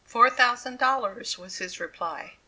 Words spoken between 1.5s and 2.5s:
the reply.